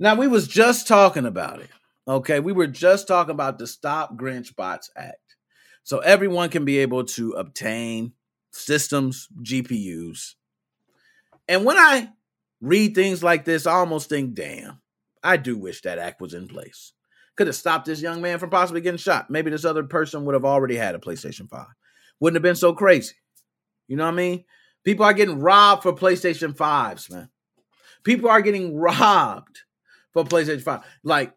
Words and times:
Now 0.00 0.14
we 0.14 0.26
was 0.26 0.48
just 0.48 0.88
talking 0.88 1.26
about 1.26 1.60
it. 1.60 1.68
Okay, 2.08 2.40
we 2.40 2.52
were 2.52 2.66
just 2.66 3.06
talking 3.06 3.32
about 3.32 3.58
the 3.58 3.66
Stop 3.66 4.16
Grinch 4.16 4.56
Bots 4.56 4.90
Act. 4.96 5.36
So 5.84 5.98
everyone 5.98 6.48
can 6.48 6.64
be 6.64 6.78
able 6.78 7.04
to 7.04 7.32
obtain 7.32 8.14
systems, 8.50 9.28
GPUs. 9.42 10.36
And 11.46 11.66
when 11.66 11.76
I 11.76 12.08
read 12.62 12.94
things 12.94 13.22
like 13.22 13.44
this, 13.44 13.66
I 13.66 13.72
almost 13.72 14.08
think, 14.08 14.32
damn, 14.34 14.80
I 15.22 15.36
do 15.36 15.58
wish 15.58 15.82
that 15.82 15.98
act 15.98 16.22
was 16.22 16.32
in 16.32 16.48
place. 16.48 16.92
Could 17.36 17.48
have 17.48 17.56
stopped 17.56 17.84
this 17.84 18.00
young 18.00 18.22
man 18.22 18.38
from 18.38 18.50
possibly 18.50 18.80
getting 18.80 18.98
shot. 18.98 19.30
Maybe 19.30 19.50
this 19.50 19.66
other 19.66 19.84
person 19.84 20.24
would 20.24 20.34
have 20.34 20.46
already 20.46 20.76
had 20.76 20.94
a 20.94 20.98
PlayStation 20.98 21.48
5. 21.48 21.66
Wouldn't 22.20 22.36
have 22.36 22.42
been 22.42 22.56
so 22.56 22.72
crazy. 22.72 23.14
You 23.86 23.96
know 23.96 24.04
what 24.04 24.14
I 24.14 24.16
mean? 24.16 24.44
People 24.82 25.04
are 25.04 25.12
getting 25.12 25.40
robbed 25.40 25.82
for 25.82 25.92
PlayStation 25.92 26.56
5s, 26.56 27.10
man. 27.12 27.28
People 28.02 28.30
are 28.30 28.40
getting 28.40 28.76
robbed 28.78 29.60
for 30.12 30.24
PlayStation 30.24 30.62
5. 30.62 30.80
Like 31.02 31.34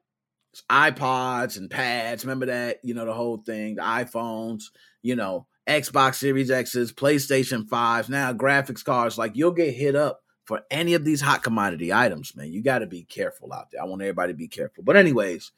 iPods 0.70 1.58
and 1.58 1.70
pads. 1.70 2.26
Remember 2.26 2.48
that? 2.48 2.80
You 2.84 2.94
know, 2.94 3.06
the 3.06 3.14
whole 3.14 3.38
thing, 3.38 3.76
the 3.76 3.82
iPhones, 3.82 4.66
you 5.02 5.16
know, 5.16 5.48
Xbox 5.68 6.16
Series 6.16 6.52
X's, 6.52 6.92
PlayStation 6.92 7.68
5s, 7.68 8.10
now 8.10 8.34
graphics 8.34 8.84
cards. 8.84 9.18
Like 9.18 9.36
you'll 9.36 9.52
get 9.52 9.74
hit 9.74 9.96
up 9.96 10.22
for 10.46 10.62
any 10.70 10.94
of 10.94 11.06
these 11.06 11.22
hot 11.22 11.44
commodity 11.44 11.94
items, 11.94 12.36
man. 12.36 12.52
You 12.52 12.62
got 12.62 12.80
to 12.80 12.88
be 12.88 13.04
careful 13.04 13.54
out 13.54 13.72
there. 13.72 13.82
I 13.82 13.86
want 13.86 14.02
everybody 14.02 14.34
to 14.34 14.38
be 14.38 14.48
careful. 14.48 14.84
But, 14.84 14.98
anyways, 14.98 15.52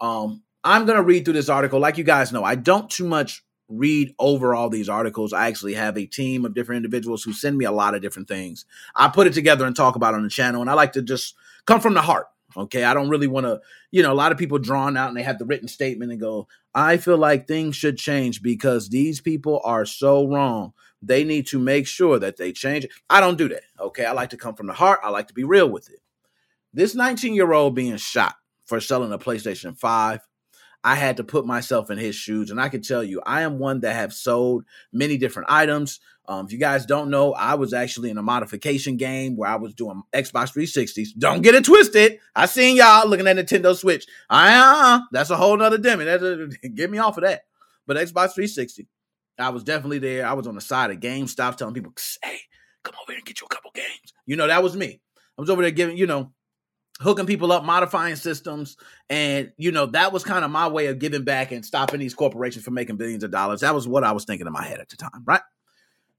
um, 0.00 0.42
I'm 0.64 0.84
going 0.84 0.96
to 0.96 1.02
read 1.02 1.24
through 1.24 1.34
this 1.34 1.48
article. 1.48 1.80
Like 1.80 1.98
you 1.98 2.04
guys 2.04 2.32
know, 2.32 2.44
I 2.44 2.56
don't 2.56 2.90
too 2.90 3.06
much 3.06 3.44
read 3.68 4.14
over 4.18 4.54
all 4.54 4.68
these 4.68 4.88
articles. 4.88 5.32
I 5.32 5.48
actually 5.48 5.74
have 5.74 5.96
a 5.96 6.06
team 6.06 6.44
of 6.44 6.54
different 6.54 6.84
individuals 6.84 7.22
who 7.22 7.32
send 7.32 7.56
me 7.56 7.64
a 7.64 7.72
lot 7.72 7.94
of 7.94 8.02
different 8.02 8.28
things. 8.28 8.64
I 8.94 9.08
put 9.08 9.26
it 9.26 9.32
together 9.32 9.64
and 9.64 9.74
talk 9.74 9.96
about 9.96 10.14
on 10.14 10.22
the 10.22 10.28
channel, 10.28 10.60
and 10.60 10.68
I 10.68 10.74
like 10.74 10.92
to 10.92 11.02
just 11.02 11.34
come 11.66 11.80
from 11.80 11.94
the 11.94 12.02
heart. 12.02 12.26
Okay. 12.56 12.84
I 12.84 12.94
don't 12.94 13.08
really 13.08 13.26
want 13.26 13.46
to, 13.46 13.60
you 13.90 14.02
know, 14.02 14.12
a 14.12 14.14
lot 14.14 14.32
of 14.32 14.38
people 14.38 14.58
drawn 14.58 14.96
out 14.96 15.08
and 15.08 15.16
they 15.16 15.22
have 15.22 15.38
the 15.38 15.44
written 15.44 15.68
statement 15.68 16.10
and 16.10 16.20
go, 16.20 16.48
I 16.74 16.96
feel 16.96 17.18
like 17.18 17.46
things 17.46 17.76
should 17.76 17.96
change 17.96 18.42
because 18.42 18.88
these 18.88 19.20
people 19.20 19.60
are 19.64 19.84
so 19.84 20.26
wrong. 20.26 20.72
They 21.02 21.24
need 21.24 21.46
to 21.48 21.58
make 21.58 21.86
sure 21.86 22.18
that 22.18 22.36
they 22.36 22.52
change. 22.52 22.86
I 23.10 23.20
don't 23.20 23.38
do 23.38 23.48
that. 23.48 23.62
Okay. 23.78 24.04
I 24.04 24.12
like 24.12 24.30
to 24.30 24.36
come 24.36 24.54
from 24.54 24.66
the 24.66 24.72
heart. 24.72 25.00
I 25.02 25.10
like 25.10 25.28
to 25.28 25.34
be 25.34 25.44
real 25.44 25.68
with 25.68 25.90
it. 25.90 26.00
This 26.72 26.94
19 26.94 27.34
year 27.34 27.52
old 27.52 27.74
being 27.74 27.96
shot 27.96 28.36
for 28.66 28.80
selling 28.80 29.12
a 29.12 29.18
PlayStation 29.18 29.76
5 29.76 30.20
I 30.84 30.96
had 30.96 31.16
to 31.18 31.24
put 31.24 31.46
myself 31.46 31.90
in 31.90 31.98
his 31.98 32.14
shoes. 32.14 32.50
And 32.50 32.60
I 32.60 32.68
can 32.68 32.82
tell 32.82 33.04
you, 33.04 33.22
I 33.24 33.42
am 33.42 33.58
one 33.58 33.80
that 33.80 33.94
have 33.94 34.12
sold 34.12 34.64
many 34.92 35.16
different 35.16 35.50
items. 35.50 36.00
Um, 36.26 36.46
if 36.46 36.52
you 36.52 36.58
guys 36.58 36.86
don't 36.86 37.10
know, 37.10 37.32
I 37.32 37.54
was 37.54 37.72
actually 37.72 38.10
in 38.10 38.18
a 38.18 38.22
modification 38.22 38.96
game 38.96 39.36
where 39.36 39.50
I 39.50 39.56
was 39.56 39.74
doing 39.74 40.02
Xbox 40.12 40.54
360s. 40.54 41.08
Don't 41.18 41.42
get 41.42 41.54
it 41.54 41.64
twisted. 41.64 42.18
I 42.34 42.46
seen 42.46 42.76
y'all 42.76 43.08
looking 43.08 43.26
at 43.26 43.36
Nintendo 43.36 43.74
Switch. 43.74 44.06
Uh, 44.30 45.00
that's 45.10 45.30
a 45.30 45.36
whole 45.36 45.56
nother 45.56 45.78
demo. 45.78 46.04
That's 46.04 46.22
a, 46.22 46.68
get 46.74 46.90
me 46.90 46.98
off 46.98 47.16
of 47.18 47.24
that. 47.24 47.42
But 47.86 47.96
Xbox 47.96 48.34
360, 48.34 48.86
I 49.38 49.48
was 49.48 49.64
definitely 49.64 49.98
there. 49.98 50.26
I 50.26 50.34
was 50.34 50.46
on 50.46 50.54
the 50.54 50.60
side 50.60 50.90
of 50.90 50.98
GameStop 51.00 51.56
telling 51.56 51.74
people, 51.74 51.92
hey, 52.22 52.38
come 52.84 52.94
over 53.02 53.12
here 53.12 53.18
and 53.18 53.26
get 53.26 53.40
you 53.40 53.46
a 53.50 53.54
couple 53.54 53.72
games. 53.74 54.14
You 54.24 54.36
know, 54.36 54.46
that 54.46 54.62
was 54.62 54.76
me. 54.76 55.00
I 55.16 55.40
was 55.40 55.50
over 55.50 55.62
there 55.62 55.72
giving, 55.72 55.96
you 55.96 56.06
know, 56.06 56.32
hooking 57.00 57.26
people 57.26 57.50
up, 57.50 57.64
modifying 57.64 58.14
systems. 58.14 58.76
And, 59.10 59.50
you 59.56 59.72
know, 59.72 59.86
that 59.86 60.12
was 60.12 60.22
kind 60.22 60.44
of 60.44 60.52
my 60.52 60.68
way 60.68 60.86
of 60.86 61.00
giving 61.00 61.24
back 61.24 61.50
and 61.50 61.64
stopping 61.64 61.98
these 61.98 62.14
corporations 62.14 62.64
from 62.64 62.74
making 62.74 62.96
billions 62.96 63.24
of 63.24 63.32
dollars. 63.32 63.60
That 63.60 63.74
was 63.74 63.88
what 63.88 64.04
I 64.04 64.12
was 64.12 64.24
thinking 64.24 64.46
in 64.46 64.52
my 64.52 64.64
head 64.64 64.78
at 64.78 64.88
the 64.88 64.96
time, 64.96 65.24
right? 65.24 65.42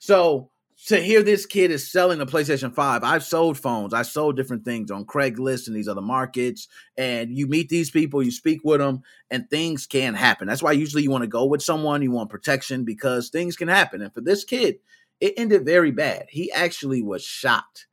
So 0.04 0.50
to 0.88 1.00
hear 1.00 1.24
this 1.24 1.46
kid 1.46 1.72
is 1.72 1.90
selling 1.90 2.20
a 2.20 2.26
PlayStation 2.26 2.76
5, 2.76 3.06
I've 3.06 3.24
sold 3.24 3.58
phones, 3.58 3.94
I 3.94 4.02
sold 4.02 4.36
different 4.36 4.66
things 4.66 4.92
on 4.92 5.06
Craigslist 5.06 5.68
and 5.68 5.76
these 5.78 5.88
other 5.88 6.02
markets. 6.02 6.68
And 6.98 7.34
you 7.34 7.48
meet 7.48 7.70
these 7.70 7.90
people, 7.90 8.22
you 8.22 8.30
speak 8.30 8.66
with 8.66 8.82
them, 8.82 9.02
and 9.32 9.50
things 9.50 9.88
can 9.88 10.14
happen. 10.14 10.46
That's 10.46 10.62
why 10.62 10.74
usually 10.74 11.04
you 11.04 11.10
want 11.10 11.22
to 11.22 11.30
go 11.30 11.46
with 11.46 11.62
someone, 11.62 12.02
you 12.02 12.12
want 12.12 12.30
protection 12.30 12.84
because 12.84 13.30
things 13.30 13.56
can 13.56 13.70
happen. 13.70 14.02
And 14.02 14.14
for 14.14 14.20
this 14.20 14.44
kid, 14.44 14.80
it 15.22 15.36
ended 15.38 15.64
very 15.64 15.92
bad. 15.92 16.26
He 16.30 16.52
actually 16.52 17.02
was 17.02 17.24
shot 17.24 17.86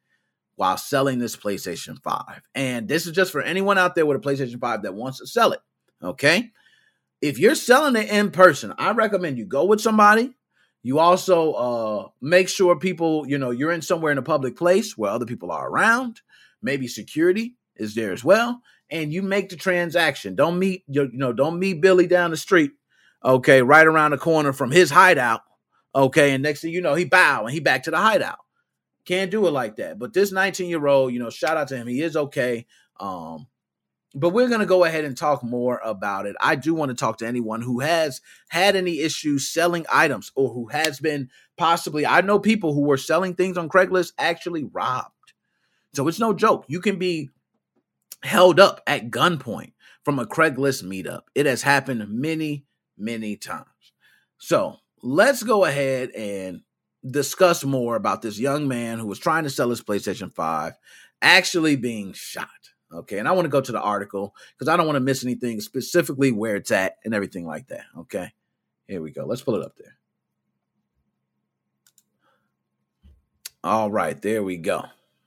while 0.56 0.78
selling 0.78 1.20
this 1.20 1.36
PlayStation 1.36 2.02
5. 2.02 2.42
And 2.56 2.88
this 2.88 3.06
is 3.06 3.12
just 3.12 3.30
for 3.30 3.40
anyone 3.40 3.78
out 3.78 3.94
there 3.94 4.04
with 4.04 4.16
a 4.16 4.28
PlayStation 4.28 4.58
5 4.58 4.82
that 4.82 4.94
wants 4.94 5.20
to 5.20 5.28
sell 5.28 5.52
it. 5.52 5.60
Okay. 6.02 6.50
If 7.22 7.38
you're 7.38 7.54
selling 7.54 7.94
it 7.94 8.10
in 8.10 8.32
person, 8.32 8.74
I 8.78 8.90
recommend 8.90 9.38
you 9.38 9.44
go 9.44 9.64
with 9.64 9.80
somebody. 9.80 10.34
You 10.82 10.98
also 10.98 11.52
uh, 11.52 12.08
make 12.20 12.48
sure 12.48 12.78
people, 12.78 13.26
you 13.28 13.38
know, 13.38 13.50
you're 13.50 13.72
in 13.72 13.82
somewhere 13.82 14.12
in 14.12 14.18
a 14.18 14.22
public 14.22 14.56
place 14.56 14.96
where 14.96 15.10
other 15.10 15.26
people 15.26 15.52
are 15.52 15.68
around. 15.68 16.20
Maybe 16.62 16.88
security 16.88 17.54
is 17.76 17.94
there 17.94 18.12
as 18.12 18.24
well. 18.24 18.62
And 18.90 19.12
you 19.12 19.22
make 19.22 19.50
the 19.50 19.56
transaction. 19.56 20.34
Don't 20.34 20.58
meet, 20.58 20.84
you 20.88 21.10
know, 21.12 21.32
don't 21.32 21.58
meet 21.58 21.80
Billy 21.80 22.06
down 22.06 22.30
the 22.30 22.36
street, 22.36 22.72
okay, 23.24 23.62
right 23.62 23.86
around 23.86 24.12
the 24.12 24.18
corner 24.18 24.52
from 24.52 24.70
his 24.70 24.90
hideout. 24.90 25.42
Okay. 25.94 26.32
And 26.32 26.42
next 26.42 26.62
thing 26.62 26.72
you 26.72 26.80
know, 26.80 26.94
he 26.94 27.04
bow 27.04 27.44
and 27.44 27.52
he 27.52 27.60
back 27.60 27.84
to 27.84 27.90
the 27.90 27.98
hideout. 27.98 28.38
Can't 29.04 29.30
do 29.30 29.46
it 29.46 29.50
like 29.50 29.76
that. 29.76 29.98
But 29.98 30.12
this 30.12 30.32
19 30.32 30.68
year 30.68 30.86
old, 30.86 31.12
you 31.12 31.18
know, 31.18 31.30
shout 31.30 31.56
out 31.56 31.68
to 31.68 31.76
him. 31.76 31.86
He 31.86 32.02
is 32.02 32.16
okay. 32.16 32.66
Um, 32.98 33.46
but 34.14 34.30
we're 34.30 34.48
going 34.48 34.60
to 34.60 34.66
go 34.66 34.84
ahead 34.84 35.04
and 35.04 35.16
talk 35.16 35.42
more 35.42 35.80
about 35.84 36.26
it. 36.26 36.34
I 36.40 36.56
do 36.56 36.74
want 36.74 36.90
to 36.90 36.96
talk 36.96 37.18
to 37.18 37.26
anyone 37.26 37.62
who 37.62 37.80
has 37.80 38.20
had 38.48 38.74
any 38.74 39.00
issues 39.00 39.48
selling 39.48 39.86
items 39.90 40.32
or 40.34 40.52
who 40.52 40.68
has 40.68 40.98
been 40.98 41.30
possibly, 41.56 42.04
I 42.04 42.20
know 42.20 42.38
people 42.38 42.74
who 42.74 42.82
were 42.82 42.96
selling 42.96 43.34
things 43.34 43.56
on 43.56 43.68
Craigslist 43.68 44.12
actually 44.18 44.64
robbed. 44.64 45.14
So 45.94 46.08
it's 46.08 46.18
no 46.18 46.32
joke. 46.32 46.64
You 46.66 46.80
can 46.80 46.98
be 46.98 47.30
held 48.22 48.58
up 48.58 48.80
at 48.86 49.10
gunpoint 49.10 49.72
from 50.04 50.18
a 50.18 50.26
Craigslist 50.26 50.84
meetup. 50.84 51.22
It 51.34 51.46
has 51.46 51.62
happened 51.62 52.08
many, 52.08 52.64
many 52.98 53.36
times. 53.36 53.66
So 54.38 54.76
let's 55.02 55.42
go 55.42 55.64
ahead 55.64 56.10
and 56.10 56.62
discuss 57.08 57.64
more 57.64 57.96
about 57.96 58.22
this 58.22 58.38
young 58.38 58.68
man 58.68 58.98
who 58.98 59.06
was 59.06 59.18
trying 59.18 59.44
to 59.44 59.50
sell 59.50 59.70
his 59.70 59.82
PlayStation 59.82 60.32
5 60.34 60.74
actually 61.22 61.76
being 61.76 62.12
shot. 62.12 62.48
Okay. 62.92 63.18
And 63.18 63.28
I 63.28 63.32
want 63.32 63.44
to 63.44 63.50
go 63.50 63.60
to 63.60 63.72
the 63.72 63.80
article 63.80 64.34
because 64.56 64.68
I 64.68 64.76
don't 64.76 64.86
want 64.86 64.96
to 64.96 65.00
miss 65.00 65.24
anything 65.24 65.60
specifically 65.60 66.32
where 66.32 66.56
it's 66.56 66.70
at 66.70 66.96
and 67.04 67.14
everything 67.14 67.46
like 67.46 67.68
that. 67.68 67.84
Okay. 67.98 68.32
Here 68.86 69.00
we 69.00 69.10
go. 69.10 69.24
Let's 69.24 69.42
pull 69.42 69.56
it 69.56 69.64
up 69.64 69.76
there. 69.76 69.96
All 73.62 73.90
right. 73.90 74.20
There 74.20 74.42
we 74.42 74.56
go. 74.56 74.84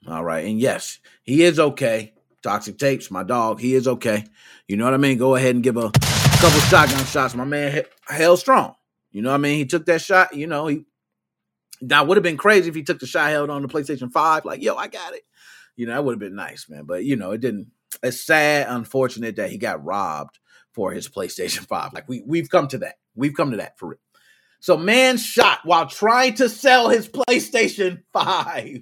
All 0.07 0.23
right. 0.23 0.45
And 0.45 0.59
yes, 0.59 0.99
he 1.23 1.43
is 1.43 1.59
okay. 1.59 2.13
Toxic 2.41 2.77
Tapes, 2.77 3.09
my 3.09 3.23
dog, 3.23 3.61
he 3.61 3.73
is 3.73 3.87
okay. 3.87 4.25
You 4.67 4.75
know 4.75 4.83
what 4.83 4.93
I 4.93 4.97
mean? 4.97 5.17
Go 5.17 5.35
ahead 5.35 5.55
and 5.55 5.63
give 5.63 5.77
a 5.77 5.89
couple 5.91 6.59
shotgun 6.67 7.05
shots. 7.05 7.35
My 7.35 7.45
man 7.45 7.83
held 8.05 8.39
strong. 8.39 8.75
You 9.11 9.21
know 9.21 9.29
what 9.29 9.35
I 9.35 9.39
mean? 9.39 9.57
He 9.59 9.65
took 9.65 9.85
that 9.85 10.01
shot. 10.01 10.35
You 10.35 10.47
know, 10.47 10.67
he 10.67 10.83
that 11.83 12.05
would 12.07 12.17
have 12.17 12.23
been 12.23 12.37
crazy 12.37 12.67
if 12.67 12.75
he 12.75 12.83
took 12.83 12.99
the 12.99 13.05
shot 13.07 13.29
held 13.29 13.49
on 13.49 13.61
the 13.61 13.67
PlayStation 13.67 14.11
5, 14.11 14.45
like, 14.45 14.61
yo, 14.61 14.75
I 14.75 14.87
got 14.87 15.13
it. 15.13 15.23
You 15.75 15.87
know, 15.87 15.93
that 15.93 16.03
would 16.03 16.13
have 16.13 16.19
been 16.19 16.35
nice, 16.35 16.67
man. 16.69 16.85
But, 16.85 17.03
you 17.03 17.15
know, 17.15 17.31
it 17.31 17.41
didn't. 17.41 17.67
It's 18.01 18.21
sad, 18.25 18.67
unfortunate 18.69 19.35
that 19.35 19.51
he 19.51 19.57
got 19.57 19.83
robbed 19.83 20.39
for 20.73 20.91
his 20.91 21.07
PlayStation 21.09 21.59
5. 21.67 21.93
Like, 21.93 22.07
we, 22.09 22.23
we've 22.25 22.49
come 22.49 22.67
to 22.69 22.79
that. 22.79 22.95
We've 23.15 23.33
come 23.33 23.51
to 23.51 23.57
that 23.57 23.77
for 23.77 23.89
real. 23.89 23.99
So, 24.59 24.77
man 24.77 25.17
shot 25.17 25.59
while 25.63 25.87
trying 25.87 26.35
to 26.35 26.49
sell 26.49 26.89
his 26.89 27.07
PlayStation 27.07 28.03
5. 28.13 28.79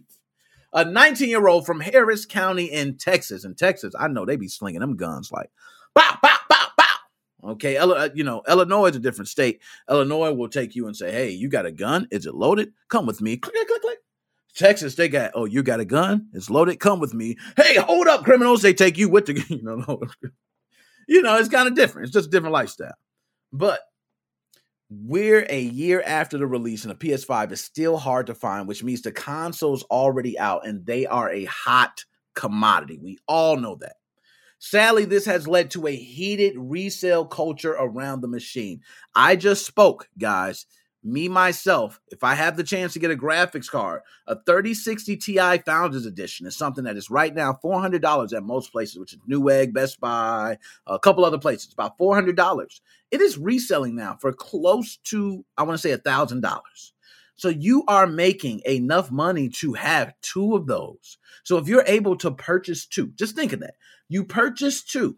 A 0.74 0.85
19 0.85 1.28
year 1.28 1.47
old 1.47 1.66
from 1.66 1.81
Harris 1.81 2.25
County 2.25 2.66
in 2.66 2.97
Texas. 2.97 3.44
In 3.44 3.56
Texas, 3.56 3.94
I 4.00 4.08
know 4.08 4.25
they 4.25 4.38
be 4.38 4.47
slinging 4.47 4.79
them 4.79 4.96
guns 4.96 5.29
like, 5.31 5.50
bow, 5.94 6.18
bow, 6.23 6.38
bow, 6.50 6.68
bow. 6.78 7.52
Okay, 7.52 7.75
uh, 7.75 8.09
you 8.13 8.23
know, 8.23 8.41
Illinois 8.47 8.88
is 8.88 8.96
a 8.96 9.00
different 9.00 9.28
state. 9.28 9.62
Illinois 9.90 10.31
will 10.31 10.47
take 10.47 10.75
you 10.75 10.88
and 10.88 10.96
say, 10.96 11.12
"Hey, 11.12 11.31
you 11.31 11.50
got 11.50 11.66
a 11.66 11.72
gun? 11.72 12.08
Is 12.12 12.25
it 12.25 12.35
loaded? 12.35 12.72
Come 12.88 13.06
with 13.06 13.19
me." 13.19 13.35
Click, 13.35 13.53
click, 13.68 13.81
click. 13.81 13.97
Texas, 14.56 14.96
they 14.96 15.10
got, 15.10 15.32
"Oh, 15.34 15.46
you 15.46 15.64
got 15.64 15.80
a 15.80 15.86
gun? 15.86 16.28
It's 16.34 16.50
loaded. 16.50 16.80
Come 16.80 17.00
with 17.00 17.14
me." 17.14 17.38
Hey, 17.56 17.76
hold 17.76 18.08
up, 18.08 18.24
criminals! 18.24 18.62
They 18.62 18.74
take 18.74 18.98
you 18.98 19.10
with 19.10 19.26
the, 19.26 19.34
you 19.50 19.62
know, 19.62 20.02
you 21.08 21.22
know, 21.22 21.38
it's 21.38 21.50
kind 21.50 21.68
of 21.68 21.76
different. 21.76 22.06
It's 22.08 22.14
just 22.14 22.28
a 22.28 22.32
different 22.32 22.53
lifestyle. 22.53 22.96
But 23.53 23.82
we're 24.90 25.46
a 25.50 25.62
year 25.62 26.03
after 26.06 26.38
the 26.38 26.48
release, 26.48 26.84
and 26.84 26.92
the 26.92 26.96
PS5 26.96 27.52
is 27.53 27.62
still 27.62 27.98
hard 27.98 28.28
to 28.28 28.36
find, 28.36 28.68
which 28.68 28.84
means 28.84 29.02
the 29.02 29.12
console's 29.12 29.84
already 29.84 30.38
out, 30.38 30.68
and 30.68 30.86
they 30.86 31.06
are 31.06 31.30
a 31.30 31.46
hot 31.46 32.04
commodity. 32.36 33.00
We 33.02 33.18
all 33.28 33.56
know 33.58 33.76
that. 33.80 33.96
Sadly, 34.59 35.06
this 35.06 35.26
has 35.26 35.47
led 35.47 35.72
to 35.72 35.88
a 35.88 35.96
heated 35.96 36.54
resale 36.58 37.26
culture 37.26 37.72
around 37.72 38.22
the 38.22 38.28
machine. 38.28 38.82
I 39.16 39.36
just 39.36 39.66
spoke, 39.66 40.08
guys. 40.20 40.68
Me, 41.03 41.28
myself, 41.28 42.00
if 42.09 42.24
I 42.24 42.36
have 42.36 42.58
the 42.58 42.64
chance 42.64 42.94
to 42.94 43.00
get 43.00 43.09
a 43.09 43.16
graphics 43.16 43.70
card, 43.70 44.02
a 44.28 44.36
3060 44.36 45.18
Ti 45.18 45.58
Founders 45.66 46.06
Edition 46.06 46.46
is 46.46 46.56
something 46.56 46.84
that 46.84 46.96
is 46.96 47.09
right 47.09 47.34
now 47.34 47.58
$400 47.64 48.34
at 48.34 48.44
most 48.44 48.72
places, 48.72 49.00
which 49.00 49.14
is 49.14 49.20
Newegg, 49.28 49.74
Best 49.74 50.00
Buy, 50.00 50.59
a 50.86 51.00
couple 51.00 51.26
other 51.26 51.40
places, 51.40 51.74
about 51.74 51.98
$400. 51.98 52.82
It 53.09 53.20
is 53.20 53.38
reselling 53.38 53.96
now 53.96 54.18
for 54.22 54.32
close 54.32 54.98
to, 55.06 55.44
I 55.58 55.64
want 55.64 55.80
to 55.80 55.82
say, 55.82 55.98
$1,000. 55.98 56.62
So 57.36 57.50
you 57.50 57.84
are 57.88 58.06
making 58.06 58.62
enough 58.68 59.09
money 59.09 59.50
to 59.50 59.74
have 59.74 60.14
two 60.22 60.56
of 60.56 60.68
those. 60.68 61.18
So 61.44 61.58
if 61.58 61.68
you're 61.68 61.84
able 61.88 62.16
to 62.18 62.30
purchase 62.30 62.86
two, 62.86 63.08
just 63.16 63.36
think 63.36 63.54
of 63.54 63.62
that. 63.62 63.74
You 64.08 64.24
purchase 64.26 64.84
two, 64.84 65.18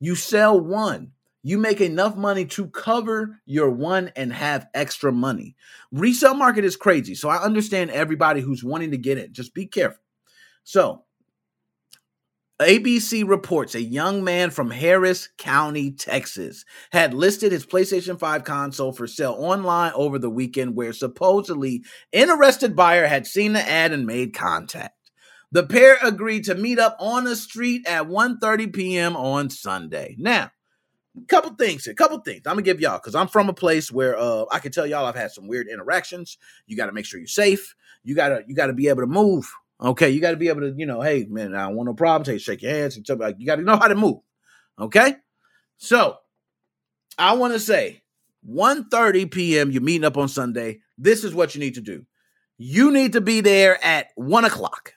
you 0.00 0.14
sell 0.14 0.58
one, 0.58 1.12
you 1.42 1.58
make 1.58 1.80
enough 1.80 2.16
money 2.16 2.44
to 2.46 2.68
cover 2.68 3.40
your 3.46 3.70
one 3.70 4.12
and 4.14 4.32
have 4.32 4.68
extra 4.74 5.12
money. 5.12 5.56
Resale 5.90 6.34
market 6.34 6.64
is 6.64 6.76
crazy. 6.76 7.14
So 7.14 7.28
I 7.28 7.42
understand 7.42 7.90
everybody 7.90 8.40
who's 8.40 8.62
wanting 8.62 8.92
to 8.92 8.98
get 8.98 9.18
it. 9.18 9.32
Just 9.32 9.54
be 9.54 9.66
careful. 9.66 10.02
So 10.64 11.04
ABC 12.60 13.28
reports 13.28 13.74
a 13.74 13.82
young 13.82 14.22
man 14.22 14.50
from 14.50 14.70
Harris 14.70 15.28
County, 15.36 15.90
Texas, 15.90 16.64
had 16.92 17.12
listed 17.12 17.50
his 17.50 17.66
PlayStation 17.66 18.18
5 18.18 18.44
console 18.44 18.92
for 18.92 19.08
sale 19.08 19.34
online 19.36 19.92
over 19.96 20.18
the 20.18 20.30
weekend, 20.30 20.76
where 20.76 20.92
supposedly 20.92 21.82
interested 22.12 22.76
buyer 22.76 23.06
had 23.06 23.26
seen 23.26 23.52
the 23.52 23.68
ad 23.68 23.92
and 23.92 24.06
made 24.06 24.34
contact. 24.34 24.94
The 25.50 25.66
pair 25.66 25.98
agreed 26.02 26.44
to 26.44 26.54
meet 26.54 26.78
up 26.78 26.96
on 27.00 27.24
the 27.24 27.36
street 27.36 27.86
at 27.86 28.06
1:30 28.06 28.72
p.m. 28.72 29.16
on 29.16 29.50
Sunday. 29.50 30.14
Now, 30.18 30.50
couple 31.28 31.50
things 31.52 31.86
a 31.86 31.94
couple 31.94 32.18
things. 32.20 32.42
I'm 32.46 32.54
gonna 32.54 32.62
give 32.62 32.80
y'all 32.80 32.98
because 32.98 33.14
i'm 33.14 33.28
from 33.28 33.48
a 33.48 33.52
place 33.54 33.92
where 33.92 34.18
uh 34.18 34.44
i 34.50 34.58
can 34.58 34.72
tell 34.72 34.86
y'all 34.86 35.06
i've 35.06 35.14
had 35.14 35.30
some 35.30 35.46
weird 35.46 35.68
interactions. 35.68 36.38
You 36.66 36.76
got 36.76 36.86
to 36.86 36.92
make 36.92 37.04
sure 37.04 37.20
you're 37.20 37.26
safe. 37.26 37.74
You 38.02 38.14
gotta 38.14 38.44
you 38.46 38.54
gotta 38.54 38.72
be 38.72 38.88
able 38.88 39.02
to 39.02 39.06
move 39.06 39.50
okay? 39.80 40.10
You 40.10 40.20
gotta 40.20 40.36
be 40.36 40.48
able 40.48 40.62
to 40.62 40.74
you 40.76 40.86
know 40.86 41.00
hey 41.00 41.26
man 41.28 41.54
i 41.54 41.66
don't 41.66 41.76
want 41.76 41.86
no 41.86 41.94
problems 41.94 42.28
hey 42.28 42.38
shake 42.38 42.62
your 42.62 42.72
hands 42.72 42.96
and 42.96 43.20
like 43.20 43.36
you 43.38 43.46
gotta 43.46 43.62
know 43.62 43.76
how 43.76 43.88
to 43.88 43.94
move 43.94 44.20
okay? 44.80 45.16
So 45.76 46.16
i 47.18 47.34
want 47.34 47.52
to 47.52 47.60
say 47.60 48.02
1.30 48.48 49.30
p.m 49.30 49.70
you're 49.70 49.82
meeting 49.82 50.04
up 50.04 50.16
on 50.16 50.28
sunday. 50.28 50.80
This 50.96 51.24
is 51.24 51.34
what 51.34 51.54
you 51.54 51.60
need 51.60 51.74
to 51.74 51.80
do. 51.80 52.06
You 52.56 52.90
need 52.90 53.12
to 53.14 53.20
be 53.20 53.40
there 53.40 53.84
at 53.84 54.08
1 54.14 54.44
o'clock 54.46 54.94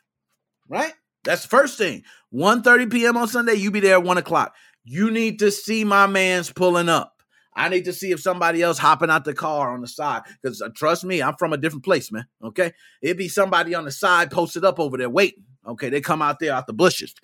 right? 0.70 0.94
That's 1.24 1.42
the 1.42 1.48
first 1.50 1.78
thing. 1.78 2.04
1.30 2.34 2.92
p.m 2.92 3.18
on 3.18 3.28
sunday 3.28 3.56
you 3.56 3.70
be 3.70 3.82
there 3.82 3.96
at 3.96 4.04
1 4.04 4.18
o'clock 4.18 4.56
you 4.86 5.12
need 5.12 5.40
to 5.40 5.52
see 5.52 5.84
my 5.84 6.08
man's 6.08 6.52
pulling 6.52 6.90
up. 6.90 7.12
I 7.56 7.70
need 7.70 7.86
to 7.86 7.94
see 7.94 8.12
if 8.12 8.20
somebody 8.20 8.62
else 8.62 8.78
hopping 8.78 9.10
out 9.10 9.26
the 9.26 9.34
car 9.34 9.74
on 9.74 9.82
the 9.82 9.88
side. 9.88 10.24
Because 10.42 10.62
uh, 10.62 10.70
trust 10.76 11.04
me, 11.04 11.22
I'm 11.22 11.36
from 11.36 11.54
a 11.54 11.58
different 11.58 11.86
place, 11.86 12.12
man. 12.12 12.28
Okay. 12.44 12.74
It'd 13.02 13.18
be 13.18 13.30
somebody 13.30 13.74
on 13.74 13.86
the 13.86 13.92
side 13.92 14.30
posted 14.30 14.66
up 14.66 14.80
over 14.80 14.98
there 14.98 15.10
waiting. 15.10 15.46
Okay. 15.66 15.90
They 15.90 16.02
come 16.02 16.22
out 16.22 16.40
there 16.40 16.54
out 16.54 16.68
the 16.68 16.74
bushes. 16.74 17.16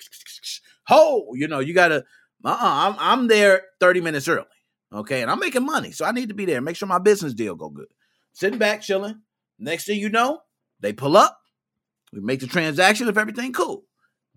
Ho, 0.87 1.27
you 1.33 1.47
know, 1.47 1.59
you 1.59 1.73
gotta 1.73 2.05
uh-uh, 2.43 2.57
I'm 2.59 2.95
I'm 2.97 3.27
there 3.27 3.63
30 3.79 4.01
minutes 4.01 4.27
early. 4.27 4.45
Okay. 4.93 5.21
And 5.21 5.29
I'm 5.29 5.39
making 5.39 5.65
money. 5.65 5.91
So 5.91 6.05
I 6.05 6.11
need 6.11 6.29
to 6.29 6.35
be 6.35 6.45
there. 6.45 6.61
Make 6.61 6.77
sure 6.77 6.87
my 6.87 6.99
business 6.99 7.33
deal 7.33 7.55
go 7.55 7.69
good. 7.69 7.87
Sitting 8.33 8.59
back, 8.59 8.81
chilling. 8.81 9.21
Next 9.59 9.85
thing 9.85 9.99
you 9.99 10.09
know, 10.09 10.39
they 10.79 10.93
pull 10.93 11.17
up. 11.17 11.37
We 12.13 12.21
make 12.21 12.39
the 12.39 12.47
transaction 12.47 13.07
if 13.07 13.17
everything 13.17 13.53
cool. 13.53 13.83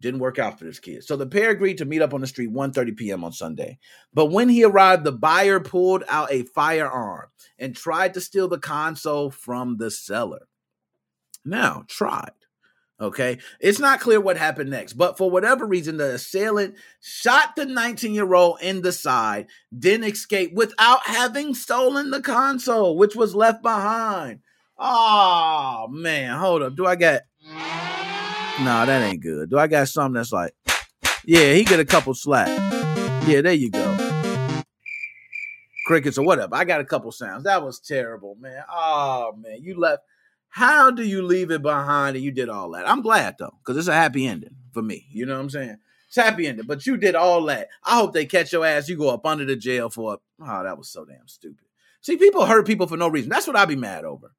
Didn't 0.04 0.20
work 0.20 0.38
out 0.38 0.58
for 0.58 0.66
this 0.66 0.80
kid. 0.80 1.02
So 1.02 1.16
the 1.16 1.26
pair 1.26 1.48
agreed 1.48 1.78
to 1.78 1.86
meet 1.86 2.02
up 2.02 2.12
on 2.12 2.20
the 2.20 2.26
street 2.26 2.52
1:30 2.52 2.94
p.m. 2.94 3.24
on 3.24 3.32
Sunday. 3.32 3.78
But 4.12 4.26
when 4.26 4.50
he 4.50 4.62
arrived, 4.62 5.02
the 5.02 5.12
buyer 5.12 5.60
pulled 5.60 6.04
out 6.10 6.30
a 6.30 6.42
firearm 6.42 7.28
and 7.58 7.74
tried 7.74 8.12
to 8.12 8.20
steal 8.20 8.46
the 8.46 8.58
console 8.58 9.30
from 9.30 9.78
the 9.78 9.90
seller. 9.90 10.46
Now, 11.42 11.86
tried. 11.88 12.32
Okay. 13.00 13.38
It's 13.60 13.78
not 13.78 14.00
clear 14.00 14.20
what 14.20 14.36
happened 14.36 14.68
next, 14.68 14.92
but 14.92 15.16
for 15.16 15.30
whatever 15.30 15.66
reason, 15.66 15.96
the 15.96 16.12
assailant 16.16 16.74
shot 17.00 17.56
the 17.56 17.64
19 17.64 18.12
year 18.12 18.34
old 18.34 18.58
in 18.60 18.82
the 18.82 18.92
side, 18.92 19.46
didn't 19.76 20.12
escape 20.12 20.52
without 20.52 21.06
having 21.06 21.54
stolen 21.54 22.10
the 22.10 22.20
console, 22.20 22.98
which 22.98 23.16
was 23.16 23.34
left 23.34 23.62
behind. 23.62 24.40
Oh, 24.76 25.86
man. 25.90 26.38
Hold 26.38 26.60
up. 26.60 26.76
Do 26.76 26.84
I 26.84 26.94
get. 26.96 27.26
Nah, 28.60 28.84
that 28.84 29.02
ain't 29.02 29.20
good. 29.20 29.50
Do 29.50 29.58
I 29.58 29.66
got 29.66 29.88
something 29.88 30.14
that's 30.14 30.32
like, 30.32 30.54
yeah, 31.24 31.52
he 31.54 31.64
get 31.64 31.80
a 31.80 31.84
couple 31.84 32.14
slaps. 32.14 32.50
Yeah, 33.26 33.40
there 33.40 33.52
you 33.52 33.70
go. 33.70 34.62
Crickets 35.86 36.18
or 36.18 36.24
whatever. 36.24 36.54
I 36.54 36.64
got 36.64 36.80
a 36.80 36.84
couple 36.84 37.10
sounds. 37.10 37.44
That 37.44 37.64
was 37.64 37.80
terrible, 37.80 38.36
man. 38.38 38.62
Oh 38.70 39.34
man, 39.36 39.58
you 39.60 39.78
left. 39.78 40.02
How 40.50 40.92
do 40.92 41.02
you 41.02 41.22
leave 41.22 41.50
it 41.50 41.62
behind 41.62 42.14
and 42.14 42.24
you 42.24 42.30
did 42.30 42.48
all 42.48 42.70
that? 42.70 42.88
I'm 42.88 43.02
glad 43.02 43.34
though, 43.38 43.58
because 43.58 43.76
it's 43.76 43.88
a 43.88 43.92
happy 43.92 44.26
ending 44.26 44.54
for 44.72 44.82
me. 44.82 45.06
You 45.10 45.26
know 45.26 45.34
what 45.34 45.40
I'm 45.40 45.50
saying? 45.50 45.78
It's 46.06 46.16
happy 46.16 46.46
ending, 46.46 46.66
but 46.66 46.86
you 46.86 46.96
did 46.96 47.16
all 47.16 47.42
that. 47.46 47.68
I 47.82 47.96
hope 47.96 48.12
they 48.12 48.24
catch 48.24 48.52
your 48.52 48.64
ass. 48.64 48.88
You 48.88 48.96
go 48.96 49.10
up 49.10 49.26
under 49.26 49.44
the 49.44 49.56
jail 49.56 49.90
for. 49.90 50.18
Oh, 50.40 50.62
that 50.62 50.78
was 50.78 50.88
so 50.88 51.04
damn 51.04 51.26
stupid. 51.26 51.66
See, 52.02 52.16
people 52.16 52.46
hurt 52.46 52.66
people 52.66 52.86
for 52.86 52.96
no 52.96 53.08
reason. 53.08 53.30
That's 53.30 53.48
what 53.48 53.56
I 53.56 53.64
be 53.64 53.76
mad 53.76 54.04
over. 54.04 54.32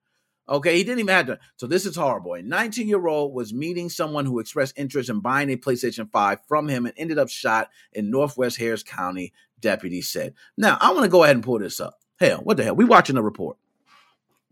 Okay, 0.48 0.78
he 0.78 0.84
didn't 0.84 1.00
even 1.00 1.16
have 1.16 1.26
to. 1.28 1.40
So 1.56 1.66
this 1.66 1.86
is 1.86 1.96
horrible. 1.96 2.36
A 2.36 2.42
19 2.42 2.88
year 2.88 3.08
old 3.08 3.34
was 3.34 3.54
meeting 3.54 3.90
someone 3.90 4.26
who 4.26 4.40
expressed 4.40 4.78
interest 4.78 5.10
in 5.10 5.20
buying 5.20 5.50
a 5.50 5.58
PlayStation 5.58 6.10
5 6.12 6.40
from 6.48 6.68
him 6.68 6.86
and 6.86 6.94
ended 6.98 7.18
up 7.18 7.30
shot 7.30 7.70
in 7.94 8.12
Northwest 8.12 8.58
Harris 8.58 8.84
County, 8.84 9.34
deputy 9.60 10.02
said. 10.02 10.36
Now, 10.56 10.78
I 10.80 10.92
want 10.92 11.04
to 11.04 11.10
go 11.10 11.24
ahead 11.24 11.36
and 11.36 11.44
pull 11.44 11.60
this 11.60 11.80
up. 11.80 11.96
Hell, 12.20 12.38
what 12.44 12.58
the 12.58 12.64
hell? 12.64 12.76
We 12.76 12.86
watching 12.86 13.16
the 13.16 13.24
report. 13.24 13.58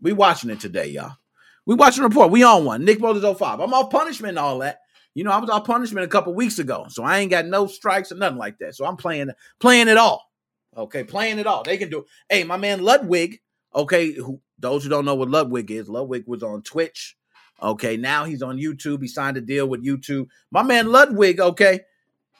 We 0.00 0.12
watching 0.12 0.50
it 0.50 0.60
today, 0.60 0.88
y'all. 0.88 1.16
We 1.64 1.76
watching 1.76 2.02
the 2.02 2.08
report. 2.08 2.30
We 2.30 2.42
on 2.42 2.64
one. 2.64 2.84
Nick 2.84 2.98
Boulders 2.98 3.38
05. 3.38 3.60
I'm 3.60 3.72
off 3.72 3.90
punishment 3.90 4.30
and 4.30 4.38
all 4.38 4.58
that. 4.58 4.80
You 5.14 5.22
know, 5.22 5.30
I 5.30 5.38
was 5.38 5.48
off 5.48 5.64
punishment 5.64 6.04
a 6.04 6.08
couple 6.08 6.34
weeks 6.34 6.58
ago, 6.58 6.86
so 6.88 7.04
I 7.04 7.20
ain't 7.20 7.30
got 7.30 7.46
no 7.46 7.68
strikes 7.68 8.10
or 8.10 8.16
nothing 8.16 8.38
like 8.38 8.58
that. 8.58 8.74
So 8.74 8.84
I'm 8.84 8.96
playing 8.96 9.30
playing 9.60 9.88
it 9.88 9.96
all. 9.96 10.28
Okay, 10.76 11.04
playing 11.04 11.38
it 11.38 11.46
all. 11.46 11.62
They 11.62 11.76
can 11.76 11.88
do 11.88 12.00
it. 12.00 12.04
Hey, 12.28 12.44
my 12.44 12.56
man 12.56 12.82
Ludwig, 12.82 13.40
okay, 13.74 14.12
who 14.12 14.40
those 14.58 14.84
who 14.84 14.90
don't 14.90 15.04
know 15.04 15.14
what 15.14 15.30
Ludwig 15.30 15.70
is, 15.70 15.88
Ludwig 15.88 16.24
was 16.26 16.42
on 16.42 16.62
Twitch. 16.62 17.16
Okay, 17.62 17.96
now 17.96 18.24
he's 18.24 18.42
on 18.42 18.58
YouTube. 18.58 19.00
He 19.00 19.08
signed 19.08 19.36
a 19.36 19.40
deal 19.40 19.66
with 19.66 19.84
YouTube. 19.84 20.26
My 20.50 20.62
man 20.62 20.90
Ludwig, 20.90 21.40
okay, 21.40 21.80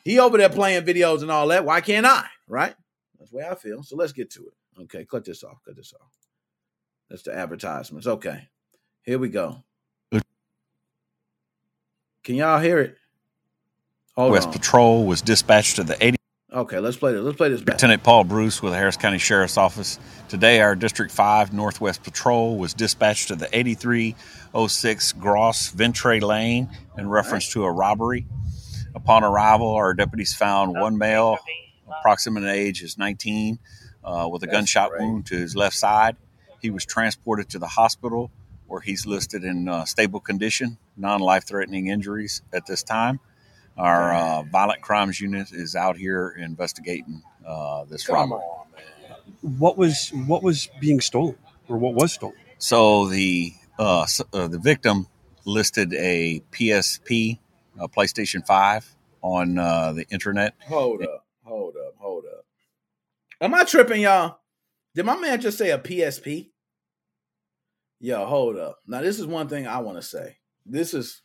he 0.04 0.18
over 0.18 0.36
there 0.36 0.48
playing 0.48 0.84
videos 0.84 1.22
and 1.22 1.30
all 1.30 1.48
that. 1.48 1.64
Why 1.64 1.80
can't 1.80 2.06
I? 2.06 2.26
Right? 2.48 2.74
That's 3.18 3.30
the 3.30 3.36
way 3.38 3.48
I 3.48 3.54
feel. 3.54 3.82
So 3.82 3.96
let's 3.96 4.12
get 4.12 4.30
to 4.32 4.46
it. 4.46 4.82
Okay, 4.82 5.04
cut 5.04 5.24
this 5.24 5.44
off. 5.44 5.58
Cut 5.64 5.76
this 5.76 5.94
off. 6.00 6.10
That's 7.08 7.22
the 7.22 7.34
advertisements. 7.34 8.06
Okay, 8.06 8.48
here 9.02 9.18
we 9.18 9.28
go. 9.28 9.62
Can 12.22 12.36
y'all 12.36 12.60
hear 12.60 12.80
it? 12.80 12.96
Hold 14.16 14.32
West 14.32 14.48
on. 14.48 14.52
Patrol 14.54 15.04
was 15.04 15.20
dispatched 15.20 15.76
to 15.76 15.84
the 15.84 15.94
80- 15.94 16.16
Okay, 16.54 16.78
let's 16.78 16.96
play 16.96 17.12
this. 17.12 17.20
Let's 17.20 17.36
play 17.36 17.48
this 17.48 17.62
back. 17.62 17.74
Lieutenant 17.74 18.04
Paul 18.04 18.22
Bruce 18.22 18.62
with 18.62 18.72
the 18.72 18.78
Harris 18.78 18.96
County 18.96 19.18
Sheriff's 19.18 19.56
Office. 19.56 19.98
Today, 20.28 20.60
our 20.60 20.76
District 20.76 21.10
5 21.10 21.52
Northwest 21.52 22.04
Patrol 22.04 22.56
was 22.56 22.74
dispatched 22.74 23.26
to 23.28 23.34
the 23.34 23.48
8306 23.52 25.12
Gross 25.14 25.70
Ventre 25.70 26.20
Lane 26.20 26.68
in 26.96 27.08
reference 27.08 27.52
to 27.54 27.64
a 27.64 27.72
robbery. 27.72 28.26
Upon 28.94 29.24
arrival, 29.24 29.72
our 29.72 29.94
deputies 29.94 30.32
found 30.32 30.78
one 30.78 30.96
male, 30.96 31.38
approximate 31.88 32.44
age 32.44 32.84
is 32.84 32.96
19, 32.96 33.58
uh, 34.04 34.28
with 34.30 34.44
a 34.44 34.46
That's 34.46 34.56
gunshot 34.56 34.90
great. 34.90 35.02
wound 35.02 35.26
to 35.26 35.36
his 35.36 35.56
left 35.56 35.74
side. 35.74 36.16
He 36.62 36.70
was 36.70 36.84
transported 36.86 37.48
to 37.50 37.58
the 37.58 37.66
hospital 37.66 38.30
where 38.68 38.80
he's 38.80 39.06
listed 39.06 39.42
in 39.42 39.68
uh, 39.68 39.84
stable 39.86 40.20
condition, 40.20 40.78
non 40.96 41.20
life 41.20 41.48
threatening 41.48 41.88
injuries 41.88 42.42
at 42.52 42.66
this 42.66 42.84
time. 42.84 43.18
Our 43.76 44.14
uh, 44.14 44.42
violent 44.42 44.82
crimes 44.82 45.20
unit 45.20 45.52
is 45.52 45.74
out 45.74 45.96
here 45.96 46.34
investigating 46.38 47.22
uh, 47.46 47.84
this 47.84 48.06
Come 48.06 48.32
robbery. 48.32 48.38
On, 48.38 49.58
what 49.58 49.76
was 49.76 50.10
what 50.26 50.42
was 50.42 50.68
being 50.80 51.00
stolen, 51.00 51.36
or 51.68 51.76
what 51.76 51.94
was 51.94 52.12
stolen? 52.12 52.36
So 52.58 53.08
the 53.08 53.52
uh, 53.78 54.06
uh 54.32 54.48
the 54.48 54.58
victim 54.58 55.08
listed 55.44 55.92
a 55.94 56.40
PSP, 56.52 57.38
a 57.78 57.88
PlayStation 57.88 58.46
Five, 58.46 58.94
on 59.22 59.58
uh, 59.58 59.92
the 59.92 60.06
internet. 60.08 60.54
Hold 60.68 61.02
up, 61.02 61.26
hold 61.42 61.74
up, 61.76 61.94
hold 61.98 62.24
up. 62.26 62.44
Am 63.40 63.54
I 63.54 63.64
tripping, 63.64 64.02
y'all? 64.02 64.38
Did 64.94 65.04
my 65.06 65.16
man 65.16 65.40
just 65.40 65.58
say 65.58 65.70
a 65.70 65.78
PSP? 65.78 66.50
Yo, 68.00 68.24
hold 68.26 68.56
up. 68.56 68.78
Now 68.86 69.00
this 69.00 69.18
is 69.18 69.26
one 69.26 69.48
thing 69.48 69.66
I 69.66 69.78
want 69.78 69.96
to 69.96 70.02
say. 70.02 70.36
This 70.64 70.94
is 70.94 71.22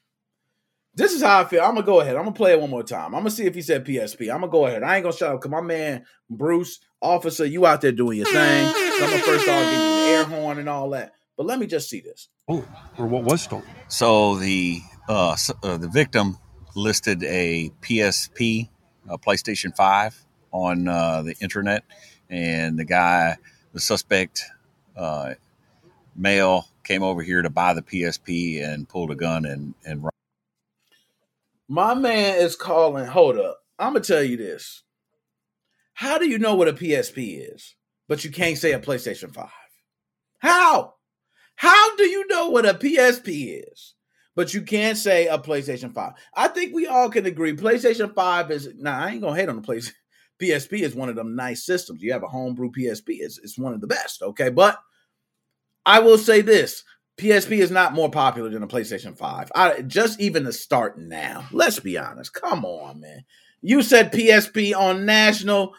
this 0.96 1.14
is 1.14 1.22
how 1.22 1.42
I 1.42 1.46
feel. 1.46 1.62
I'm 1.62 1.76
gonna 1.76 1.86
go 1.86 2.02
ahead. 2.02 2.16
I'm 2.16 2.24
gonna 2.24 2.34
play 2.34 2.52
it 2.52 2.62
one 2.62 2.70
more 2.70 2.84
time. 2.84 3.16
I'm 3.16 3.22
gonna 3.22 3.32
see 3.32 3.46
if 3.46 3.56
he 3.56 3.62
said 3.62 3.86
PSP. 3.86 4.34
I'm 4.34 4.42
gonna 4.42 4.52
go 4.52 4.66
ahead. 4.66 4.84
I 4.84 4.96
ain't 4.96 5.04
gonna 5.04 5.16
shut 5.16 5.32
up 5.32 5.40
because 5.40 5.52
my 5.52 5.62
man 5.62 6.06
Bruce, 6.30 6.80
officer, 7.02 7.46
you 7.46 7.66
out 7.66 7.82
there 7.82 7.92
doing 7.92 8.18
your 8.18 8.28
thing. 8.28 8.74
So 8.74 9.06
I'm 9.06 9.12
gonna 9.12 9.24
first 9.24 9.48
off 9.48 9.64
give 9.64 9.74
you 9.74 9.80
the 9.80 10.06
air 10.10 10.24
horn 10.26 10.60
and 10.60 10.68
all 10.70 10.90
that. 10.92 11.14
But 11.38 11.46
let 11.46 11.58
me 11.58 11.68
just 11.68 11.90
see 11.90 12.02
this. 12.02 12.28
Oh, 12.50 12.66
or 12.98 13.08
what 13.08 13.24
was 13.24 13.44
stolen? 13.44 13.66
So 13.88 14.36
the 14.36 14.82
uh, 15.08 15.38
uh, 15.64 15.78
the 15.78 15.88
victim 15.88 16.38
listed 16.76 17.24
a 17.24 17.72
PSP, 17.82 18.70
a 19.08 19.18
PlayStation 19.18 19.76
Five, 19.76 20.26
on 20.52 20.88
uh, 20.88 21.22
the 21.22 21.36
internet, 21.40 21.86
and 22.30 22.78
the 22.78 22.84
guy, 22.84 23.38
the 23.74 23.80
suspect, 23.80 24.44
uh, 24.98 25.36
male, 26.16 26.68
came 26.84 27.04
over 27.04 27.22
here 27.22 27.42
to 27.42 27.50
buy 27.50 27.74
the 27.74 27.82
PSP 27.82 28.62
and 28.62 28.90
pulled 28.90 29.12
a 29.12 29.16
gun 29.16 29.46
and 29.46 29.76
and 29.86 30.04
my 31.70 31.94
man 31.94 32.40
is 32.40 32.56
calling. 32.56 33.06
Hold 33.06 33.38
up. 33.38 33.60
I'm 33.78 33.94
gonna 33.94 34.04
tell 34.04 34.24
you 34.24 34.36
this. 34.36 34.84
How 35.94 36.18
do 36.18 36.28
you 36.28 36.40
know 36.40 36.56
what 36.56 36.68
a 36.68 36.74
PSP 36.74 37.54
is, 37.54 37.76
but 38.08 38.24
you 38.26 38.32
can't 38.32 38.58
say 38.58 38.74
a 38.74 38.80
PlayStation 38.80 39.34
5? 39.34 39.48
How? 40.40 40.96
How 41.56 41.96
do 41.96 42.06
you 42.06 42.28
know 42.28 42.50
what 42.50 42.66
a 42.66 42.74
PSP 42.74 43.64
is? 43.72 43.94
But 44.36 44.54
you 44.54 44.62
can't 44.62 44.98
say 44.98 45.28
a 45.28 45.38
PlayStation 45.38 45.94
5. 45.94 46.14
I 46.34 46.48
think 46.48 46.74
we 46.74 46.88
all 46.88 47.10
can 47.10 47.26
agree 47.26 47.56
PlayStation 47.56 48.14
5 48.16 48.52
is 48.52 48.70
nah, 48.78 48.98
I 48.98 49.10
ain't 49.12 49.22
gonna 49.22 49.36
hate 49.36 49.50
on 49.50 49.58
the 49.58 49.62
place. 49.62 49.94
PSP 50.42 50.80
is 50.80 50.96
one 50.96 51.10
of 51.10 51.16
them 51.16 51.36
nice 51.36 51.66
systems. 51.66 52.02
You 52.02 52.14
have 52.14 52.24
a 52.24 52.28
homebrew 52.28 52.72
PSP, 52.72 53.18
it's, 53.20 53.38
it's 53.40 53.60
one 53.60 53.74
of 53.74 53.82
the 53.82 53.88
best, 53.88 54.22
okay? 54.22 54.50
But 54.50 54.80
I 55.86 56.00
will 56.00 56.18
say 56.18 56.42
this 56.42 56.84
PSP 57.20 57.58
is 57.58 57.70
not 57.70 57.94
more 57.94 58.10
popular 58.10 58.50
than 58.50 58.64
a 58.64 58.68
PlayStation 58.68 59.18
5. 59.18 59.52
I, 59.54 59.82
just 59.82 60.20
even 60.22 60.46
to 60.46 60.54
start 60.54 60.98
now. 60.98 61.48
Let's 61.52 61.80
be 61.80 61.98
honest. 61.98 62.34
Come 62.34 62.64
on, 62.64 63.02
man. 63.02 63.26
You 63.62 63.82
said 63.82 64.14
PSP 64.14 64.74
on 64.74 65.06
national. 65.06 65.74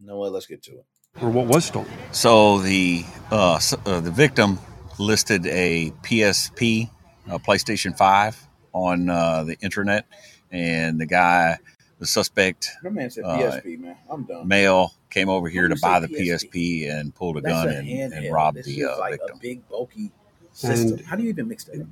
No 0.00 0.18
way, 0.18 0.28
let's 0.30 0.46
get 0.46 0.62
to 0.64 0.72
it. 0.72 0.84
Or 1.22 1.30
what 1.30 1.46
was 1.46 1.66
stolen? 1.66 1.88
So 2.10 2.58
the 2.58 3.04
uh, 3.30 3.60
uh, 3.86 4.00
the 4.00 4.10
victim 4.10 4.58
listed 4.98 5.46
a 5.46 5.92
PSP, 6.02 6.90
a 7.28 7.38
PlayStation 7.38 7.96
Five, 7.96 8.36
on 8.72 9.08
uh, 9.08 9.44
the 9.44 9.56
internet, 9.60 10.06
and 10.50 11.00
the 11.00 11.06
guy, 11.06 11.58
the 11.98 12.06
suspect, 12.06 12.68
My 12.82 12.90
man 12.90 13.10
said 13.10 13.24
PSP, 13.24 13.78
man. 13.78 13.96
I'm 14.10 14.24
done. 14.24 14.46
male, 14.48 14.94
came 15.10 15.28
over 15.28 15.48
here 15.48 15.68
to 15.68 15.76
buy 15.80 16.00
the 16.00 16.08
PSP, 16.08 16.50
PSP 16.52 16.90
and 16.90 17.14
pulled 17.14 17.36
a 17.38 17.40
That's 17.40 17.64
gun 17.64 17.68
a 17.68 17.78
and, 18.02 18.12
and 18.12 18.32
robbed 18.32 18.56
This 18.58 18.66
the 18.66 18.84
uh, 18.84 18.98
like 18.98 19.12
victim. 19.20 19.36
a 19.36 19.40
big 19.40 19.68
bulky 19.68 20.10
system. 20.52 20.98
And- 20.98 21.06
How 21.06 21.16
do 21.16 21.22
you 21.22 21.28
even 21.30 21.48
mix 21.48 21.64
that? 21.64 21.80
up? 21.80 21.86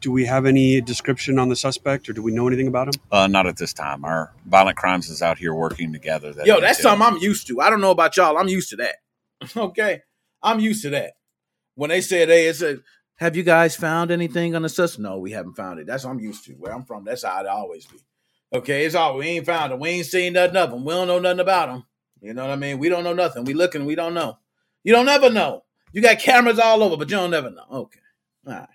Do 0.00 0.10
we 0.10 0.24
have 0.26 0.46
any 0.46 0.80
description 0.80 1.38
on 1.38 1.48
the 1.48 1.54
suspect, 1.54 2.08
or 2.08 2.12
do 2.12 2.22
we 2.22 2.32
know 2.32 2.46
anything 2.48 2.66
about 2.66 2.88
him? 2.88 2.94
Uh, 3.12 3.26
not 3.28 3.46
at 3.46 3.56
this 3.56 3.72
time. 3.72 4.04
Our 4.04 4.32
violent 4.46 4.76
crimes 4.76 5.08
is 5.08 5.22
out 5.22 5.38
here 5.38 5.54
working 5.54 5.92
together. 5.92 6.32
That 6.32 6.44
Yo, 6.46 6.60
that's 6.60 6.78
detail. 6.78 6.92
something 6.98 7.06
I'm 7.16 7.22
used 7.22 7.46
to. 7.48 7.60
I 7.60 7.70
don't 7.70 7.80
know 7.80 7.92
about 7.92 8.16
y'all. 8.16 8.36
I'm 8.36 8.48
used 8.48 8.70
to 8.70 8.76
that. 8.76 8.96
okay, 9.56 10.00
I'm 10.42 10.58
used 10.58 10.82
to 10.82 10.90
that. 10.90 11.12
When 11.76 11.90
they 11.90 12.00
said, 12.00 12.28
"Hey, 12.30 12.46
it's 12.48 12.62
a," 12.62 12.78
have 13.16 13.36
you 13.36 13.44
guys 13.44 13.76
found 13.76 14.10
anything 14.10 14.56
on 14.56 14.62
the 14.62 14.68
sus? 14.68 14.98
No, 14.98 15.18
we 15.18 15.30
haven't 15.30 15.54
found 15.54 15.78
it. 15.78 15.86
That's 15.86 16.04
what 16.04 16.10
I'm 16.10 16.20
used 16.20 16.44
to. 16.46 16.52
Where 16.54 16.72
I'm 16.74 16.84
from, 16.84 17.04
that's 17.04 17.22
how 17.22 17.40
it 17.40 17.46
always 17.46 17.86
be. 17.86 17.98
Okay, 18.52 18.84
it's 18.84 18.94
all 18.94 19.16
we 19.16 19.26
ain't 19.26 19.46
found 19.46 19.72
them. 19.72 19.80
We 19.80 19.90
ain't 19.90 20.06
seen 20.06 20.34
nothing 20.34 20.56
of 20.56 20.70
them. 20.70 20.84
We 20.84 20.92
don't 20.92 21.06
know 21.06 21.18
nothing 21.18 21.40
about 21.40 21.68
them. 21.68 21.84
You 22.20 22.34
know 22.34 22.42
what 22.42 22.52
I 22.52 22.56
mean? 22.56 22.78
We 22.78 22.88
don't 22.88 23.04
know 23.04 23.14
nothing. 23.14 23.44
We 23.44 23.54
looking. 23.54 23.86
We 23.86 23.94
don't 23.94 24.14
know. 24.14 24.38
You 24.84 24.92
don't 24.92 25.06
never 25.06 25.30
know. 25.30 25.64
You 25.92 26.02
got 26.02 26.18
cameras 26.18 26.58
all 26.58 26.82
over, 26.82 26.96
but 26.96 27.10
you 27.10 27.16
don't 27.16 27.30
never 27.30 27.50
know. 27.50 27.64
Okay, 27.70 28.00
all 28.46 28.52
right. 28.52 28.68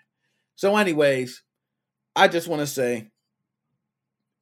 So, 0.55 0.75
anyways, 0.75 1.43
I 2.15 2.27
just 2.27 2.48
want 2.48 2.62
to 2.62 2.67
say 2.67 3.12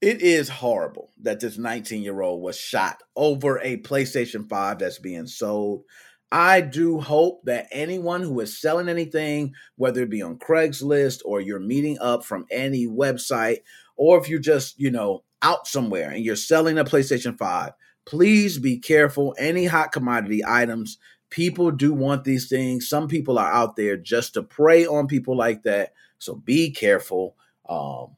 it 0.02 0.22
is 0.22 0.50
horrible 0.50 1.12
that 1.22 1.40
this 1.40 1.58
19 1.58 2.02
year 2.02 2.22
old 2.22 2.42
was 2.42 2.58
shot 2.58 3.02
over 3.16 3.60
a 3.60 3.78
PlayStation 3.78 4.48
5 4.48 4.80
that's 4.80 5.00
being 5.00 5.28
sold. 5.28 5.84
I 6.32 6.62
do 6.62 7.00
hope 7.00 7.44
that 7.46 7.68
anyone 7.72 8.22
who 8.22 8.40
is 8.40 8.60
selling 8.60 8.90
anything, 8.90 9.54
whether 9.78 10.02
it 10.02 10.10
be 10.10 10.22
on 10.22 10.38
Craigslist 10.38 11.22
or 11.24 11.40
you're 11.40 11.60
meeting 11.60 11.98
up 12.00 12.26
from 12.26 12.46
any 12.52 12.88
website, 12.88 13.60
or 13.96 14.18
if 14.18 14.30
you're 14.30 14.40
just, 14.40 14.80
you 14.80 14.92
know, 14.92 15.24
out 15.42 15.68
somewhere 15.68 16.10
and 16.10 16.24
you're 16.24 16.36
selling 16.36 16.78
a 16.78 16.84
PlayStation 16.84 17.38
5, 17.38 17.72
please 18.06 18.58
be 18.58 18.78
careful. 18.78 19.36
Any 19.38 19.66
hot 19.66 19.92
commodity 19.92 20.42
items, 20.46 20.98
people 21.30 21.72
do 21.72 21.94
want 21.94 22.24
these 22.24 22.48
things. 22.48 22.90
Some 22.90 23.08
people 23.08 23.38
are 23.38 23.52
out 23.52 23.76
there 23.76 23.98
just 23.98 24.34
to 24.36 24.44
prey 24.44 24.86
on 24.86 25.08
people 25.08 25.36
like 25.36 25.64
that. 25.64 25.94
So 26.20 26.36
be 26.36 26.72
careful. 26.72 27.36
Um, 27.68 28.16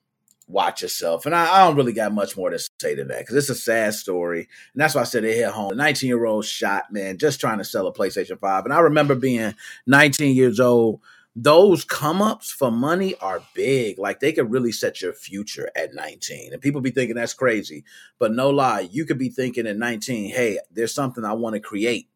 watch 0.47 0.81
yourself. 0.81 1.25
And 1.25 1.35
I, 1.35 1.55
I 1.55 1.65
don't 1.65 1.75
really 1.75 1.93
got 1.93 2.13
much 2.13 2.37
more 2.37 2.49
to 2.49 2.59
say 2.79 2.95
to 2.95 3.03
that 3.03 3.19
because 3.19 3.35
it's 3.35 3.49
a 3.49 3.55
sad 3.55 3.93
story. 3.93 4.47
And 4.73 4.81
that's 4.81 4.95
why 4.95 5.01
I 5.01 5.05
said 5.05 5.23
it 5.23 5.35
hit 5.35 5.49
home. 5.49 5.69
The 5.69 5.75
19 5.75 6.07
year 6.07 6.25
old 6.25 6.45
shot, 6.45 6.91
man, 6.91 7.17
just 7.17 7.39
trying 7.39 7.57
to 7.57 7.65
sell 7.65 7.87
a 7.87 7.93
PlayStation 7.93 8.39
5. 8.39 8.65
And 8.65 8.73
I 8.73 8.79
remember 8.79 9.15
being 9.15 9.53
19 9.85 10.35
years 10.35 10.59
old. 10.59 11.01
Those 11.39 11.85
come 11.85 12.19
ups 12.19 12.49
for 12.49 12.71
money 12.71 13.13
are 13.21 13.43
big. 13.53 13.99
Like 13.99 14.19
they 14.19 14.33
could 14.33 14.49
really 14.49 14.71
set 14.71 15.03
your 15.03 15.13
future 15.13 15.69
at 15.75 15.93
19. 15.93 16.51
And 16.51 16.59
people 16.59 16.81
be 16.81 16.89
thinking 16.89 17.15
that's 17.15 17.35
crazy. 17.35 17.83
But 18.17 18.31
no 18.31 18.49
lie, 18.49 18.89
you 18.91 19.05
could 19.05 19.19
be 19.19 19.29
thinking 19.29 19.67
at 19.67 19.77
19, 19.77 20.33
hey, 20.33 20.57
there's 20.71 20.95
something 20.95 21.23
I 21.23 21.33
want 21.33 21.53
to 21.53 21.59
create, 21.59 22.09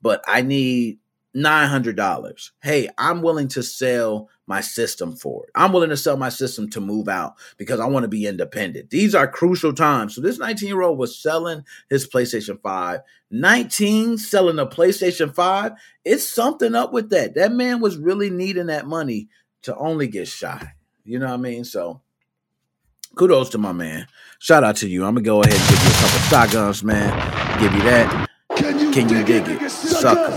but 0.00 0.22
I 0.28 0.42
need 0.42 0.98
$900. 1.34 2.50
Hey, 2.62 2.88
I'm 2.96 3.20
willing 3.20 3.48
to 3.48 3.64
sell 3.64 4.28
my 4.48 4.62
system 4.62 5.14
for 5.14 5.44
it. 5.44 5.50
I'm 5.54 5.72
willing 5.72 5.90
to 5.90 5.96
sell 5.96 6.16
my 6.16 6.30
system 6.30 6.68
to 6.70 6.80
move 6.80 7.08
out 7.08 7.34
because 7.58 7.78
I 7.78 7.86
want 7.86 8.04
to 8.04 8.08
be 8.08 8.26
independent. 8.26 8.90
These 8.90 9.14
are 9.14 9.28
crucial 9.28 9.74
times. 9.74 10.14
So 10.14 10.22
this 10.22 10.38
19 10.38 10.68
year 10.68 10.82
old 10.82 10.98
was 10.98 11.16
selling 11.18 11.64
his 11.90 12.08
PlayStation 12.08 12.60
5. 12.60 13.00
19 13.30 14.16
selling 14.16 14.58
a 14.58 14.66
PlayStation 14.66 15.34
5. 15.34 15.72
It's 16.04 16.26
something 16.26 16.74
up 16.74 16.92
with 16.92 17.10
that. 17.10 17.34
That 17.34 17.52
man 17.52 17.80
was 17.80 17.98
really 17.98 18.30
needing 18.30 18.66
that 18.66 18.86
money 18.86 19.28
to 19.62 19.76
only 19.76 20.08
get 20.08 20.26
shot. 20.26 20.66
You 21.04 21.18
know 21.18 21.26
what 21.26 21.34
I 21.34 21.36
mean? 21.36 21.64
So 21.64 22.00
kudos 23.16 23.50
to 23.50 23.58
my 23.58 23.72
man. 23.72 24.06
Shout 24.38 24.64
out 24.64 24.76
to 24.76 24.88
you. 24.88 25.04
I'm 25.04 25.14
gonna 25.14 25.24
go 25.24 25.42
ahead 25.42 25.54
and 25.54 25.68
give 25.68 25.82
you 25.82 25.90
a 25.90 25.94
couple 25.94 26.18
shotguns, 26.30 26.82
man. 26.82 27.60
Give 27.60 27.72
you 27.74 27.82
that. 27.82 28.28
Can 28.56 29.08
you, 29.08 29.24
dig, 29.24 29.46
it, 29.46 29.70
sucker? 29.70 30.32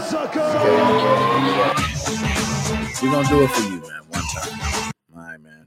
We're 3.01 3.11
gonna 3.11 3.27
do 3.29 3.43
it 3.43 3.49
for 3.51 3.61
you, 3.63 3.81
man, 3.81 4.03
one 4.09 4.23
time. 4.23 4.91
All 5.15 5.21
right, 5.23 5.39
man. 5.41 5.60